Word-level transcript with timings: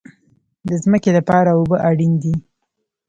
د 0.67 0.69
ځمکې 0.83 1.11
لپاره 1.17 1.49
اوبه 1.57 1.77
اړین 1.89 2.13
دي 2.23 2.35